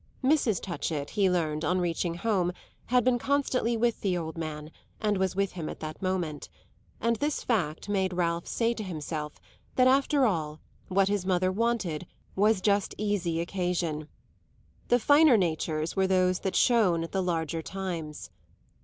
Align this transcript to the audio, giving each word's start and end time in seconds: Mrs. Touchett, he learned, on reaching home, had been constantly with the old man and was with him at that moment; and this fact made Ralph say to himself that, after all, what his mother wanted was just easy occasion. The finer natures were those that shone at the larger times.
Mrs. 0.23 0.59
Touchett, 0.59 1.11
he 1.11 1.29
learned, 1.29 1.63
on 1.63 1.79
reaching 1.79 2.15
home, 2.15 2.53
had 2.87 3.03
been 3.03 3.19
constantly 3.19 3.77
with 3.77 4.01
the 4.01 4.17
old 4.17 4.35
man 4.35 4.71
and 4.99 5.15
was 5.19 5.35
with 5.35 5.51
him 5.51 5.69
at 5.69 5.79
that 5.81 6.01
moment; 6.01 6.49
and 6.99 7.17
this 7.17 7.43
fact 7.43 7.87
made 7.87 8.11
Ralph 8.11 8.47
say 8.47 8.73
to 8.73 8.83
himself 8.83 9.39
that, 9.75 9.85
after 9.87 10.25
all, 10.25 10.59
what 10.87 11.07
his 11.07 11.23
mother 11.23 11.51
wanted 11.51 12.07
was 12.35 12.61
just 12.61 12.95
easy 12.97 13.39
occasion. 13.41 14.07
The 14.87 14.97
finer 14.97 15.37
natures 15.37 15.95
were 15.95 16.07
those 16.07 16.39
that 16.39 16.55
shone 16.55 17.03
at 17.03 17.11
the 17.11 17.21
larger 17.21 17.61
times. 17.61 18.31